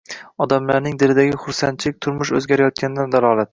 [0.45, 3.49] Odamlarning dilidagi xursandchilik turmush o‘zgarayotganidan dalolat